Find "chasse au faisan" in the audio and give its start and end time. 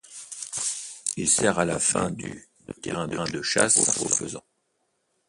3.43-4.41